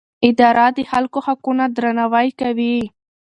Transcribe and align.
اداره 0.29 0.65
د 0.77 0.79
خلکو 0.91 1.19
حقونه 1.27 1.63
درناوی 1.75 2.27
کوي. 2.39 2.75